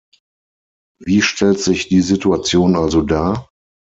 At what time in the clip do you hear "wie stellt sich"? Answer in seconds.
0.99-1.87